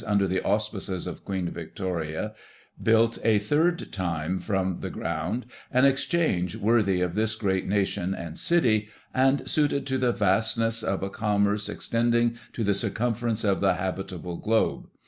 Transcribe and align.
[1842 0.03 0.11
under 0.11 0.33
the 0.41 0.49
auspices 0.51 1.05
of 1.05 1.23
Queen 1.23 1.47
Victoria, 1.51 2.33
built 2.81 3.19
a 3.23 3.37
third 3.37 3.91
time 3.93 4.39
from 4.39 4.79
the 4.79 4.89
ground, 4.89 5.45
an 5.71 5.85
Exchange, 5.85 6.55
worthy 6.55 7.01
of 7.01 7.13
this 7.13 7.35
great 7.35 7.67
Nation 7.67 8.15
and 8.15 8.35
City, 8.35 8.89
and 9.13 9.47
suited 9.47 9.85
to 9.85 9.99
the 9.99 10.11
vastness 10.11 10.81
of 10.81 11.03
a 11.03 11.11
Commerce 11.11 11.69
extending 11.69 12.35
to 12.51 12.63
the 12.63 12.73
circumference 12.73 13.43
of 13.43 13.61
the 13.61 13.75
habitable 13.75 14.37
Globe. 14.37 14.87